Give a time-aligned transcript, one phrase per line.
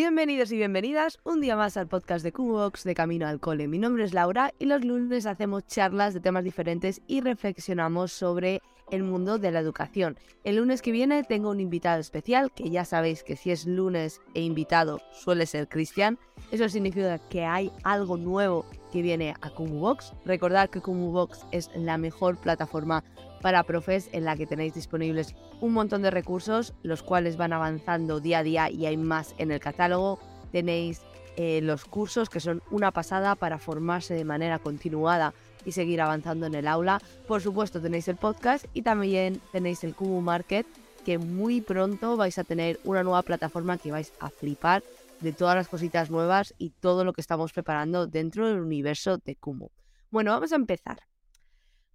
[0.00, 3.66] Bienvenidos y bienvenidas un día más al podcast de Cubox de Camino al Cole.
[3.66, 8.62] Mi nombre es Laura y los lunes hacemos charlas de temas diferentes y reflexionamos sobre
[8.92, 10.16] el mundo de la educación.
[10.44, 14.20] El lunes que viene tengo un invitado especial, que ya sabéis que si es lunes
[14.34, 16.16] e invitado suele ser Cristian.
[16.52, 20.12] Eso significa que hay algo nuevo que viene a Box.
[20.24, 23.02] Recordad que Box es la mejor plataforma
[23.40, 28.20] para profes en la que tenéis disponibles un montón de recursos, los cuales van avanzando
[28.20, 30.18] día a día y hay más en el catálogo.
[30.52, 31.02] Tenéis
[31.36, 36.46] eh, los cursos que son una pasada para formarse de manera continuada y seguir avanzando
[36.46, 37.00] en el aula.
[37.26, 40.66] Por supuesto tenéis el podcast y también tenéis el Kumu Market
[41.04, 44.82] que muy pronto vais a tener una nueva plataforma que vais a flipar
[45.20, 49.36] de todas las cositas nuevas y todo lo que estamos preparando dentro del universo de
[49.36, 49.68] Kumu.
[50.10, 51.07] Bueno, vamos a empezar.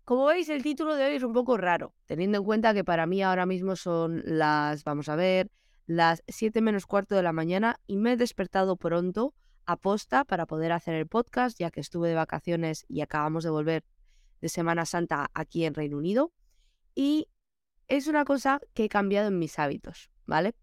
[0.06, 3.06] Como veis, el título de hoy es un poco raro, teniendo en cuenta que para
[3.06, 5.50] mí ahora mismo son las, vamos a ver,
[5.86, 9.34] las 7 menos cuarto de la mañana y me he despertado pronto
[9.66, 13.50] a posta para poder hacer el podcast, ya que estuve de vacaciones y acabamos de
[13.52, 13.86] volver
[14.42, 16.34] de Semana Santa aquí en Reino Unido.
[16.96, 17.30] Y
[17.88, 20.54] es una cosa que he cambiado en mis hábitos, ¿vale?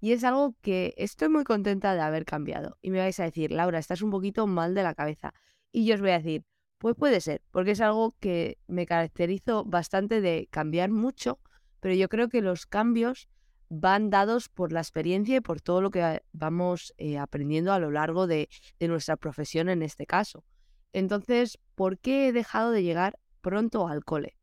[0.00, 2.78] Y es algo que estoy muy contenta de haber cambiado.
[2.80, 5.34] Y me vais a decir, Laura, estás un poquito mal de la cabeza.
[5.72, 6.44] Y yo os voy a decir,
[6.84, 11.40] pues puede ser, porque es algo que me caracterizo bastante de cambiar mucho,
[11.80, 13.30] pero yo creo que los cambios
[13.70, 17.90] van dados por la experiencia y por todo lo que vamos eh, aprendiendo a lo
[17.90, 20.44] largo de, de nuestra profesión en este caso.
[20.92, 24.36] Entonces, ¿por qué he dejado de llegar pronto al cole?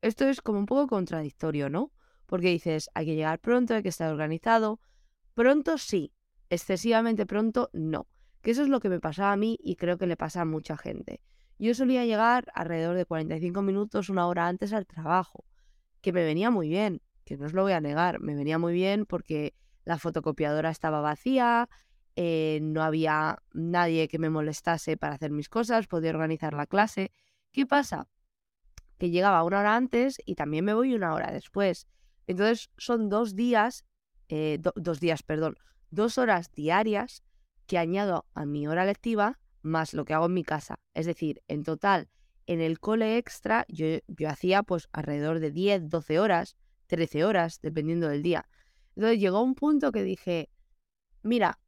[0.00, 1.92] Esto es como un poco contradictorio, ¿no?
[2.24, 4.80] Porque dices, hay que llegar pronto, hay que estar organizado.
[5.34, 6.14] Pronto sí,
[6.48, 8.06] excesivamente pronto no.
[8.40, 10.46] Que eso es lo que me pasaba a mí y creo que le pasa a
[10.46, 11.20] mucha gente.
[11.58, 15.44] Yo solía llegar alrededor de 45 minutos, una hora antes al trabajo,
[16.00, 18.72] que me venía muy bien, que no os lo voy a negar, me venía muy
[18.72, 19.54] bien porque
[19.84, 21.68] la fotocopiadora estaba vacía,
[22.16, 27.12] eh, no había nadie que me molestase para hacer mis cosas, podía organizar la clase.
[27.52, 28.08] ¿Qué pasa?
[28.98, 31.86] Que llegaba una hora antes y también me voy una hora después.
[32.26, 33.84] Entonces son dos días,
[34.28, 35.56] eh, dos días, perdón,
[35.90, 37.22] dos horas diarias
[37.66, 40.76] que añado a mi hora lectiva más lo que hago en mi casa.
[40.94, 42.08] Es decir, en total,
[42.46, 46.56] en el cole extra yo, yo hacía pues alrededor de 10, 12 horas,
[46.88, 48.48] 13 horas, dependiendo del día.
[48.96, 50.50] Entonces llegó un punto que dije,
[51.22, 51.58] mira,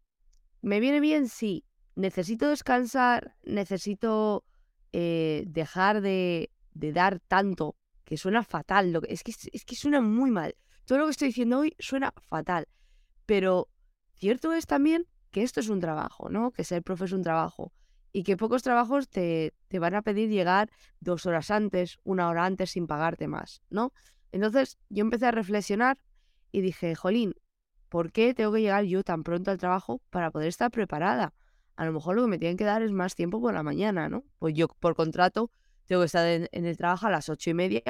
[0.60, 4.44] me viene bien si necesito descansar, necesito
[4.93, 9.76] eh, dejar de, de, dar tanto, que suena fatal, lo que, es, que, es que
[9.76, 10.56] suena muy mal.
[10.84, 12.66] Todo lo que estoy diciendo hoy suena fatal,
[13.25, 13.69] pero
[14.15, 16.50] cierto es también que esto es un trabajo, ¿no?
[16.50, 17.72] Que ser profe es un trabajo
[18.14, 20.70] y que pocos trabajos te, te, van a pedir llegar
[21.00, 23.92] dos horas antes, una hora antes sin pagarte más, ¿no?
[24.30, 25.98] Entonces yo empecé a reflexionar
[26.52, 27.34] y dije, Jolín,
[27.88, 31.34] ¿por qué tengo que llegar yo tan pronto al trabajo para poder estar preparada?
[31.75, 34.08] A lo mejor lo que me tienen que dar es más tiempo por la mañana,
[34.08, 34.25] ¿no?
[34.38, 35.50] Pues yo por contrato
[35.86, 37.82] tengo que estar en, el trabajo a las ocho y media,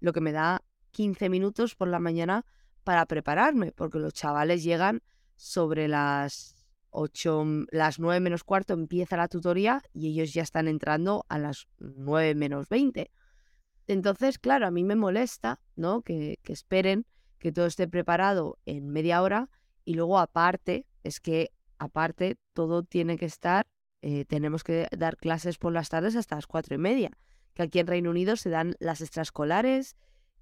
[0.00, 0.62] lo que me da
[0.92, 2.46] 15 minutos por la mañana
[2.82, 5.02] para prepararme, porque los chavales llegan
[5.36, 6.55] sobre las
[6.96, 11.38] 8, mm, las 9 menos cuarto empieza la tutoría y ellos ya están entrando a
[11.38, 13.10] las 9 menos 20.
[13.86, 16.02] Entonces, claro, a mí me molesta, ¿no?
[16.02, 17.06] Que, esperen
[17.38, 19.50] que todo esté preparado en media hora
[19.84, 23.66] y luego aparte, es que aparte todo tiene que estar,
[24.02, 27.10] eh, tenemos que dar clases por las tardes hasta las cuatro y media,
[27.54, 29.96] que aquí en Reino Unido se dan las extraescolares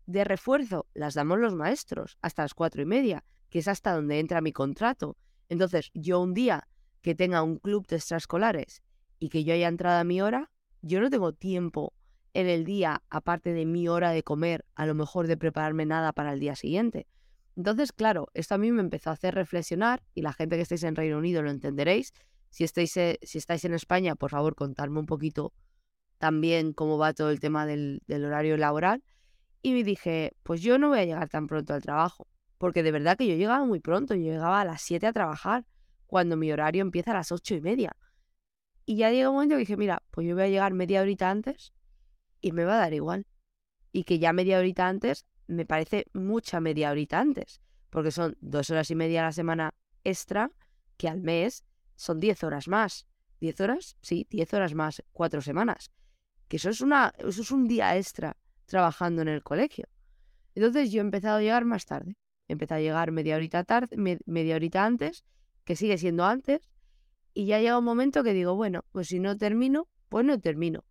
[0.06, 4.20] de refuerzo, las damos los maestros hasta las cuatro y media, que es hasta donde
[4.20, 5.16] entra mi contrato.
[5.48, 6.68] Entonces, yo un día
[7.02, 8.82] que tenga un club de extraescolares
[9.18, 10.50] y que yo haya entrado a mi hora,
[10.82, 11.92] yo no tengo tiempo
[12.32, 16.12] en el día, aparte de mi hora de comer, a lo mejor de prepararme nada
[16.12, 17.06] para el día siguiente.
[17.56, 20.82] Entonces, claro, esto a mí me empezó a hacer reflexionar y la gente que estáis
[20.82, 22.12] en Reino Unido lo entenderéis.
[22.50, 25.52] Si estáis, eh, en España, por favor, contadme un poquito
[26.18, 29.04] también cómo va todo el tema del horario laboral.
[29.62, 32.26] Y me dije, pues yo no voy a llegar tan pronto al trabajo
[32.64, 35.66] porque de verdad que yo llegaba muy pronto, yo llegaba a las 7 a trabajar,
[36.06, 37.94] cuando mi horario empieza a las ocho y media.
[38.86, 41.28] Y ya llega un momento que dije, mira, pues yo voy a llegar media horita
[41.28, 41.74] antes
[42.40, 43.26] y me va a dar igual.
[43.92, 48.70] Y que ya media horita antes me parece mucha media horita antes, porque son dos
[48.70, 50.50] horas y media a la semana extra,
[50.96, 51.64] que al mes
[51.96, 53.06] son diez horas más.
[53.40, 53.98] ¿Diez horas?
[54.00, 55.90] Sí, diez horas más, cuatro semanas.
[56.48, 59.86] que eso es, una, eso es un día extra trabajando en el colegio.
[60.54, 62.16] Entonces yo he empezado a llegar más tarde.
[62.48, 63.96] Empezado a llegar media horita, tarde,
[64.26, 65.24] media horita antes,
[65.64, 66.70] que sigue siendo antes,
[67.32, 70.84] y ya llega un momento que digo, bueno, pues si no termino, pues no termino.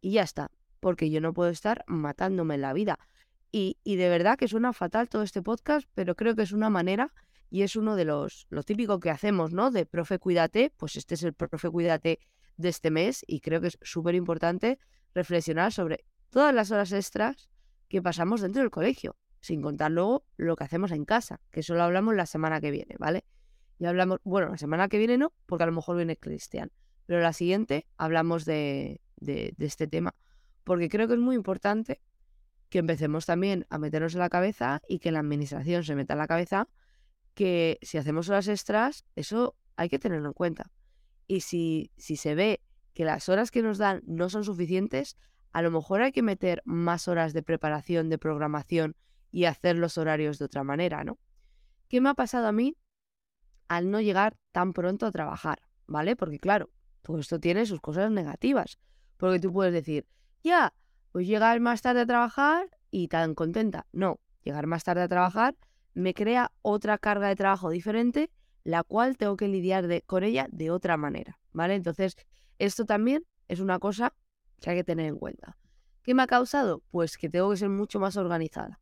[0.00, 0.50] Y ya está,
[0.80, 2.98] porque yo no puedo estar matándome en la vida.
[3.52, 6.70] Y, y de verdad que suena fatal todo este podcast, pero creo que es una
[6.70, 7.12] manera
[7.50, 9.70] y es uno de los, lo típico que hacemos, ¿no?
[9.70, 12.20] De profe, cuídate, pues este es el profe, cuídate
[12.56, 14.78] de este mes y creo que es súper importante
[15.14, 17.48] reflexionar sobre todas las horas extras
[17.88, 19.16] que pasamos dentro del colegio,
[19.48, 22.70] sin contar luego lo que hacemos en casa, que eso lo hablamos la semana que
[22.70, 23.24] viene, ¿vale?
[23.78, 26.70] Y hablamos, bueno, la semana que viene no, porque a lo mejor viene Cristian,
[27.06, 30.14] pero la siguiente hablamos de este tema,
[30.64, 32.02] porque creo que es muy importante
[32.68, 36.18] que empecemos también a meternos en la cabeza y que la administración se meta en
[36.18, 36.68] la cabeza
[37.32, 40.70] que si hacemos horas extras, eso hay que tenerlo en cuenta.
[41.26, 42.60] Y si, si se ve
[42.92, 45.16] que las horas que nos dan no son suficientes,
[45.52, 48.96] a lo mejor hay que meter más horas de preparación, de programación
[49.30, 51.18] y hacer los horarios de otra manera, ¿no?
[51.88, 52.76] ¿Qué me ha pasado a mí
[53.68, 55.62] al no llegar tan pronto a trabajar?
[55.86, 56.16] ¿Vale?
[56.16, 56.70] Porque claro,
[57.02, 58.78] todo esto tiene sus cosas negativas.
[59.16, 60.06] Porque tú puedes decir,
[60.42, 60.74] ya,
[61.12, 63.86] pues llegar más tarde a trabajar y tan contenta.
[63.92, 65.56] No, llegar más tarde a trabajar
[65.94, 68.30] me crea otra carga de trabajo diferente,
[68.62, 71.74] la cual tengo que lidiar con ella de otra manera, ¿vale?
[71.74, 72.16] Entonces,
[72.58, 74.14] esto también es una cosa
[74.60, 75.56] que hay que tener en cuenta.
[76.02, 76.82] ¿Qué me ha causado?
[76.90, 78.80] Pues que tengo que ser mucho más organizada,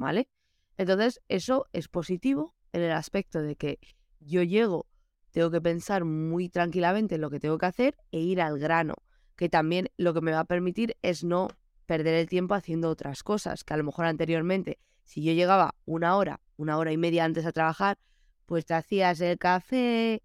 [0.00, 0.28] ¿vale?
[0.76, 3.78] Entonces, eso es positivo en el aspecto de que
[4.20, 4.86] yo llego,
[5.30, 8.94] tengo que pensar muy tranquilamente en lo que tengo que hacer e ir al grano,
[9.36, 11.48] que también lo que me va a permitir es no
[11.86, 16.16] perder el tiempo haciendo otras cosas, que a lo mejor anteriormente, si yo llegaba una
[16.16, 17.98] hora una hora y media antes a trabajar,
[18.46, 20.22] pues te hacías el café,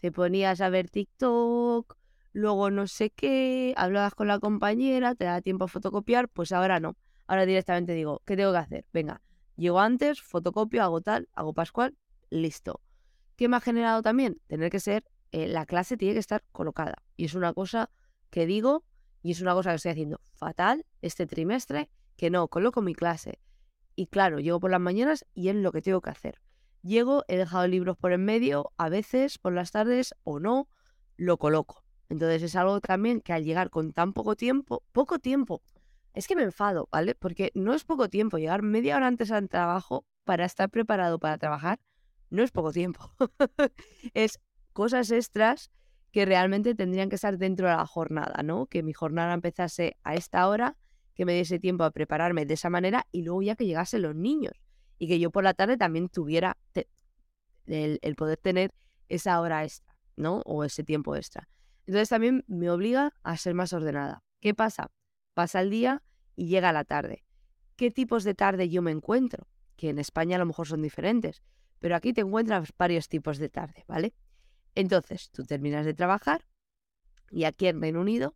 [0.00, 1.96] te ponías a ver TikTok,
[2.32, 6.80] luego no sé qué, hablabas con la compañera, te da tiempo a fotocopiar, pues ahora
[6.80, 6.96] no.
[7.26, 8.86] Ahora directamente digo, ¿qué tengo que hacer?
[8.92, 9.22] Venga,
[9.56, 11.96] llego antes, fotocopio, hago tal, hago pascual,
[12.30, 12.80] listo.
[13.36, 14.40] ¿Qué me ha generado también?
[14.46, 17.02] Tener que ser, eh, la clase tiene que estar colocada.
[17.16, 17.90] Y es una cosa
[18.30, 18.84] que digo
[19.22, 23.40] y es una cosa que estoy haciendo fatal este trimestre, que no coloco mi clase.
[23.96, 26.40] Y claro, llego por las mañanas y es lo que tengo que hacer.
[26.82, 30.68] Llego, he dejado libros por en medio, a veces por las tardes o no,
[31.16, 31.82] lo coloco.
[32.08, 35.62] Entonces es algo también que al llegar con tan poco tiempo, poco tiempo,
[36.16, 37.14] es que me enfado, ¿vale?
[37.14, 41.36] Porque no es poco tiempo, llegar media hora antes al trabajo para estar preparado para
[41.36, 41.78] trabajar,
[42.30, 43.12] no es poco tiempo.
[44.14, 44.40] es
[44.72, 45.70] cosas extras
[46.12, 48.64] que realmente tendrían que estar dentro de la jornada, ¿no?
[48.66, 50.78] Que mi jornada empezase a esta hora
[51.14, 54.14] que me diese tiempo a prepararme de esa manera y luego ya que llegasen los
[54.14, 54.54] niños
[54.98, 56.56] y que yo por la tarde también tuviera
[57.66, 58.72] el, poder tener
[59.10, 60.40] esa hora extra, ¿no?
[60.46, 61.46] O ese tiempo extra.
[61.86, 64.22] Entonces también me obliga a ser más ordenada.
[64.40, 64.90] ¿Qué pasa?
[65.36, 66.02] Pasa el día
[66.34, 67.22] y llega la tarde.
[67.76, 69.46] ¿Qué tipos de tarde yo me encuentro?
[69.76, 71.42] Que en España a lo mejor son diferentes,
[71.78, 74.14] pero aquí te encuentras varios tipos de tarde, ¿vale?
[74.74, 76.46] Entonces, tú terminas de trabajar
[77.30, 78.34] y aquí en Reino Unido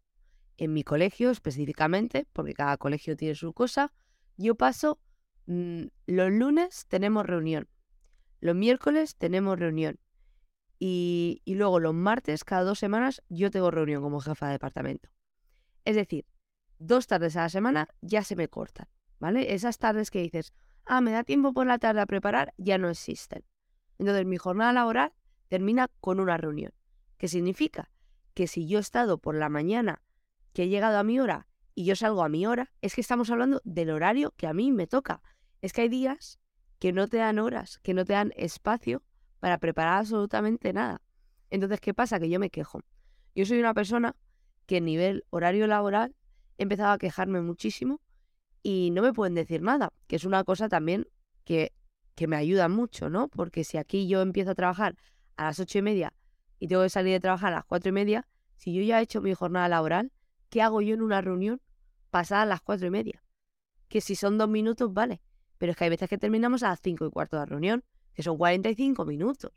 [0.59, 3.95] en mi colegio específicamente, porque cada colegio tiene su cosa,
[4.37, 5.01] yo paso,
[5.47, 7.67] mm, los lunes tenemos reunión,
[8.41, 9.99] los miércoles tenemos reunión
[10.79, 15.09] y, y luego los martes, cada dos semanas, yo tengo reunión como jefa de departamento.
[15.87, 16.27] Es decir,
[16.81, 18.89] dos tardes a la semana ya se me cortan,
[19.21, 19.55] ¿vale?
[19.55, 20.53] Esas tardes que dices,
[20.85, 23.45] ah, me da tiempo por la tarde a preparar, ya no existen.
[23.99, 25.13] Entonces mi jornada laboral
[25.49, 26.73] termina con una reunión.
[27.19, 27.93] ¿Qué significa?
[28.35, 30.03] Que si yo he estado por la mañana
[30.53, 33.31] que he llegado a mi hora y yo salgo a mi hora, es que estamos
[33.31, 35.23] hablando del horario que a mí me toca.
[35.61, 36.41] Es que hay días
[36.79, 39.03] que no te dan horas, que no te dan espacio
[39.39, 41.03] para preparar absolutamente nada.
[41.51, 42.19] Entonces, ¿qué pasa?
[42.19, 42.81] Que yo me quejo.
[43.35, 44.17] Yo soy una persona
[44.67, 46.15] que a nivel horario laboral
[46.61, 48.03] he empezado a quejarme muchísimo
[48.63, 51.09] y no me pueden decir nada, que es una cosa también
[51.45, 51.73] que,
[52.15, 53.29] que me ayuda mucho, ¿no?
[53.29, 54.95] Porque si aquí yo empiezo a trabajar
[55.37, 56.13] a las ocho y media
[56.59, 59.05] y tengo que salir de trabajar a las cuatro y media, si yo ya he
[59.05, 60.13] hecho mi jornada laboral,
[60.51, 61.63] ¿qué hago yo en una reunión
[62.11, 63.25] pasada las cuatro y media?
[63.89, 65.23] Que si son dos minutos, vale.
[65.57, 67.85] Pero es que hay veces que terminamos a las cinco y cuarto de la reunión,
[68.13, 69.51] que son 45 minutos.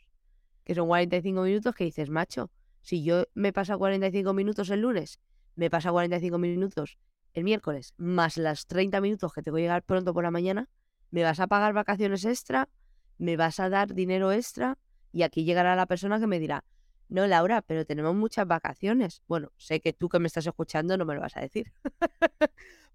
[0.63, 2.49] Que son 45 minutos que dices, macho,
[2.81, 5.19] si yo me pasa 45 minutos el lunes,
[5.55, 6.97] me pasa 45 minutos
[7.33, 10.69] el miércoles, más las 30 minutos que tengo que llegar pronto por la mañana,
[11.09, 12.69] ¿me vas a pagar vacaciones extra?
[13.17, 14.77] ¿Me vas a dar dinero extra?
[15.11, 16.63] Y aquí llegará la persona que me dirá,
[17.09, 19.21] no, Laura, pero tenemos muchas vacaciones.
[19.27, 21.71] Bueno, sé que tú que me estás escuchando no me lo vas a decir,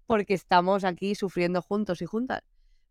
[0.07, 2.41] porque estamos aquí sufriendo juntos y juntas.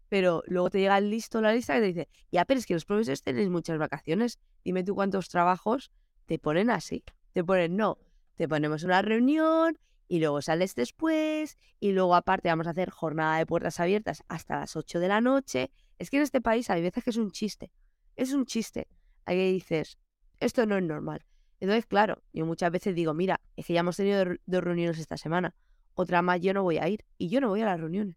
[0.08, 2.72] Pero luego te llega el listo la lista que te dice, ya, pero es que
[2.72, 4.38] los profesores tenéis muchas vacaciones.
[4.64, 5.90] Dime tú cuántos trabajos
[6.24, 7.04] te ponen así.
[7.32, 7.98] Te ponen, no,
[8.38, 13.36] te ponemos una reunión y luego sales después y luego aparte vamos a hacer jornada
[13.36, 15.72] de puertas abiertas hasta las 8 de la noche.
[15.98, 17.72] Es que en este país hay veces que es un chiste,
[18.14, 18.86] es un chiste.
[19.26, 19.98] Ahí dices,
[20.38, 21.26] esto no es normal.
[21.58, 25.16] Entonces, claro, yo muchas veces digo, mira, es que ya hemos tenido dos reuniones esta
[25.16, 25.56] semana,
[25.94, 28.16] otra más yo no voy a ir y yo no voy a las reuniones.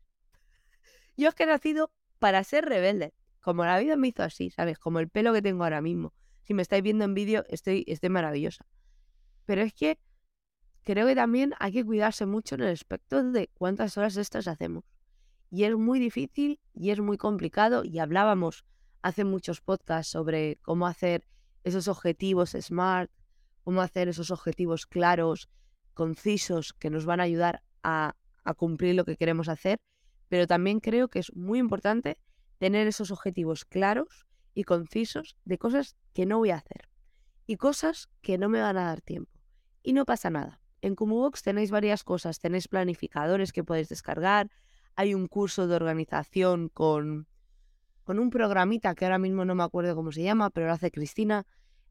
[1.18, 4.78] Yo es que he nacido para ser rebelde, como la vida me hizo así, ¿sabes?
[4.78, 6.14] Como el pelo que tengo ahora mismo.
[6.44, 8.68] Si me estáis viendo en vídeo, estoy, estoy maravillosa.
[9.46, 10.00] Pero es que
[10.84, 14.84] creo que también hay que cuidarse mucho en el aspecto de cuántas horas extras hacemos.
[15.50, 17.84] Y es muy difícil y es muy complicado.
[17.84, 18.66] Y hablábamos
[19.02, 21.28] hace muchos podcasts sobre cómo hacer
[21.64, 23.12] esos objetivos SMART,
[23.64, 25.50] cómo hacer esos objetivos claros,
[25.94, 29.80] concisos, que nos van a ayudar a, a cumplir lo que queremos hacer.
[30.30, 32.18] Pero también creo que es muy importante
[32.58, 36.90] tener esos objetivos claros y concisos de cosas que no voy a hacer
[37.46, 39.32] y cosas que no me van a dar tiempo.
[39.84, 40.61] Y no pasa nada.
[40.82, 44.50] En Cumubox tenéis varias cosas, tenéis planificadores que podéis descargar,
[44.96, 47.28] hay un curso de organización con,
[48.04, 50.92] con un programita que ahora mismo no me acuerdo cómo se llama, pero lo hace
[50.92, 51.46] Cristina.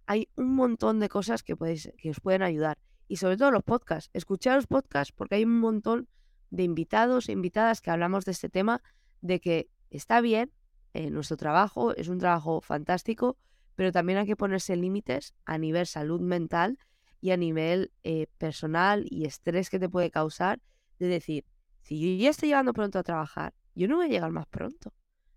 [0.07, 2.79] Hay un montón de cosas que, podéis, que os pueden ayudar.
[3.09, 4.11] Y sobre todo los podcasts.
[4.13, 6.09] Escuchad los podcasts porque hay un montón
[6.51, 8.83] de invitados e invitadas que hablamos de este tema,
[9.21, 10.53] de que está bien
[10.95, 13.37] eh, nuestro trabajo, es un trabajo fantástico,
[13.77, 16.79] pero también hay que ponerse límites a nivel salud mental
[17.21, 20.61] y a nivel eh, personal y estrés que te puede causar
[20.99, 21.45] de decir,
[21.83, 24.93] si yo ya estoy llegando pronto a trabajar, yo no voy a llegar más pronto.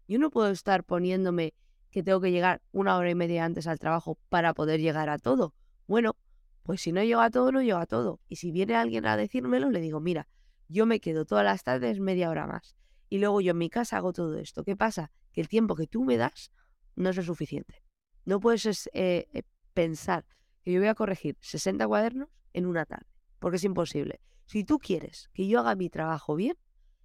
[0.07, 1.53] Yo no puedo estar poniéndome
[1.91, 5.17] que tengo que llegar una hora y media antes al trabajo para poder llegar a
[5.17, 5.53] todo.
[5.87, 6.15] Bueno,
[6.63, 8.19] pues si no llego a todo, no llego a todo.
[8.27, 10.27] Y si viene alguien a decírmelo, le digo, mira,
[10.67, 12.75] yo me quedo todas las tardes media hora más.
[13.09, 14.63] Y luego yo en mi casa hago todo esto.
[14.63, 15.11] ¿Qué pasa?
[15.33, 16.51] Que el tiempo que tú me das
[16.95, 17.83] no es suficiente.
[18.25, 20.25] No puedes eh, eh, pensar
[20.63, 23.07] que yo voy a corregir 60 cuadernos en una tarde,
[23.39, 24.21] porque es imposible.
[24.45, 26.57] Si tú quieres que yo haga mi trabajo bien,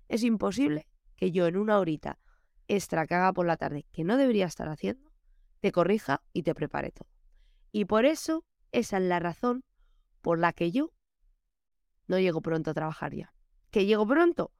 [0.08, 2.18] es imposible que yo en una horita
[2.68, 5.10] extra que haga por la tarde, que no debería estar haciendo,
[5.60, 7.08] te corrija y te prepare todo.
[7.72, 9.64] Y por eso esa es la razón
[10.20, 10.92] por la que yo
[12.06, 13.34] no llego pronto a trabajar ya.
[13.70, 14.52] Que llego pronto,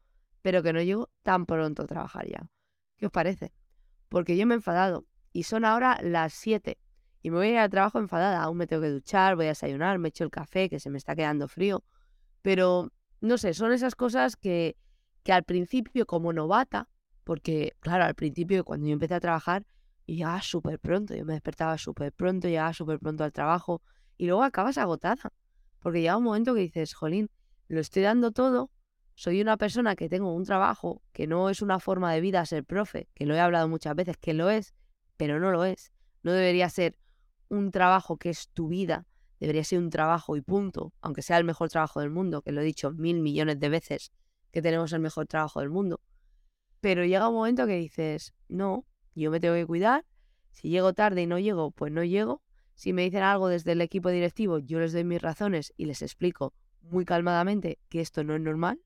[0.42, 2.50] pero que no llego tan pronto a trabajar ya.
[2.96, 3.52] ¿Qué os parece?
[4.08, 6.78] Porque yo me he enfadado y son ahora las 7
[7.28, 8.42] y me voy a ir al trabajo enfadada.
[8.42, 10.96] Aún me tengo que duchar, voy a desayunar, me echo el café que se me
[10.96, 11.84] está quedando frío.
[12.40, 14.76] Pero no sé, son esas cosas que,
[15.22, 16.88] que al principio, como novata,
[17.24, 19.66] porque claro, al principio cuando yo empecé a trabajar,
[20.06, 23.82] llegaba súper pronto, yo me despertaba súper pronto, llegaba súper pronto al trabajo
[24.16, 25.30] y luego acabas agotada.
[25.80, 27.30] Porque llega un momento que dices, jolín,
[27.68, 28.70] lo estoy dando todo,
[29.14, 32.64] soy una persona que tengo un trabajo que no es una forma de vida ser
[32.64, 34.74] profe, que lo he hablado muchas veces, que lo es,
[35.18, 35.92] pero no lo es.
[36.22, 36.96] No debería ser
[37.48, 39.06] un trabajo que es tu vida,
[39.40, 42.60] debería ser un trabajo y punto, aunque sea el mejor trabajo del mundo, que lo
[42.60, 44.12] he dicho mil millones de veces,
[44.50, 46.00] que tenemos el mejor trabajo del mundo.
[46.80, 50.04] Pero llega un momento que dices, no, yo me tengo que cuidar,
[50.52, 52.42] si llego tarde y no llego, pues no llego.
[52.74, 56.02] Si me dicen algo desde el equipo directivo, yo les doy mis razones y les
[56.02, 58.80] explico muy calmadamente que esto no es normal.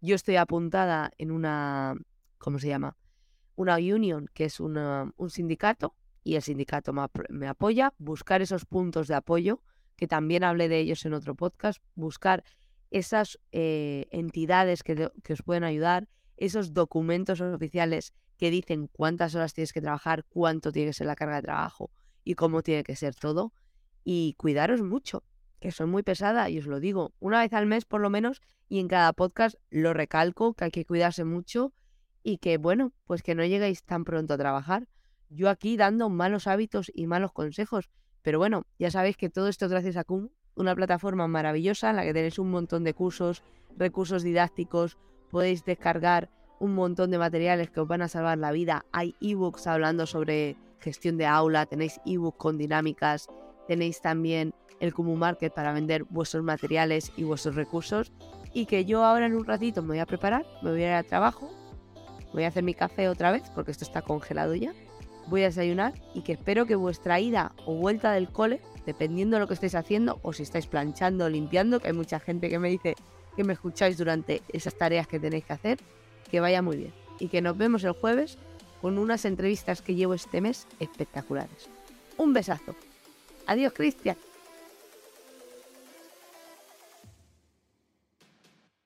[0.00, 1.94] Yo estoy apuntada en una,
[2.38, 2.96] ¿cómo se llama?
[3.56, 5.94] Una union, que es un sindicato,
[6.24, 6.92] y el sindicato
[7.28, 9.62] me, apoya, buscar esos puntos de apoyo,
[9.96, 12.42] que también hablé de ellos en otro podcast, buscar
[12.90, 19.52] esas eh, entidades que, que os pueden ayudar, esos documentos oficiales que dicen cuántas horas
[19.54, 21.90] tienes que trabajar, cuánto tiene que ser la carga de trabajo
[22.24, 23.52] y cómo tiene que ser todo.
[24.02, 25.22] Y cuidaros mucho,
[25.60, 28.40] que soy muy pesada y os lo digo, una vez al mes por lo menos,
[28.68, 31.72] y en cada podcast lo recalco, que hay que cuidarse mucho
[32.22, 34.88] y que, bueno, pues que no lleguéis tan pronto a trabajar,
[35.30, 37.90] yo aquí dando malos hábitos y malos consejos.
[38.22, 42.04] Pero bueno, ya sabéis que todo esto gracias a Cum, una plataforma maravillosa en la
[42.04, 43.42] que tenéis un montón de cursos,
[43.76, 44.96] recursos didácticos,
[45.30, 48.86] podéis descargar un montón de materiales que os van a salvar la vida.
[48.92, 53.28] Hay ebooks hablando sobre gestión de aula, tenéis ebooks con dinámicas,
[53.66, 58.12] tenéis también el Kumu Market para vender vuestros materiales y vuestros recursos.
[58.52, 60.92] Y que yo ahora en un ratito me voy a preparar, me voy a ir
[60.92, 61.50] al trabajo,
[62.32, 64.72] voy a hacer mi café otra vez porque esto está congelado ya
[65.28, 69.40] voy a desayunar y que espero que vuestra ida o vuelta del cole, dependiendo de
[69.40, 72.58] lo que estéis haciendo o si estáis planchando o limpiando, que hay mucha gente que
[72.58, 72.94] me dice
[73.36, 75.78] que me escucháis durante esas tareas que tenéis que hacer,
[76.30, 76.92] que vaya muy bien.
[77.18, 78.38] Y que nos vemos el jueves
[78.80, 81.68] con unas entrevistas que llevo este mes espectaculares.
[82.16, 82.74] Un besazo.
[83.46, 84.16] Adiós, Cristian.